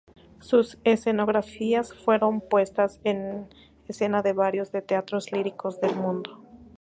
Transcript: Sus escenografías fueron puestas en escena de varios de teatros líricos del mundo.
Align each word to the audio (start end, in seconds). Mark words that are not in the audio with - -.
Sus 0.39 0.79
escenografías 0.83 1.93
fueron 1.93 2.41
puestas 2.41 2.99
en 3.03 3.45
escena 3.87 4.23
de 4.23 4.33
varios 4.33 4.71
de 4.71 4.81
teatros 4.81 5.31
líricos 5.31 5.79
del 5.79 5.95
mundo. 5.95 6.41